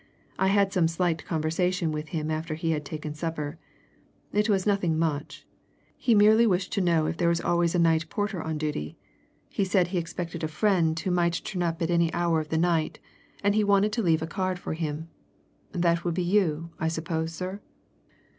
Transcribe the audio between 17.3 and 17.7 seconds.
sir?"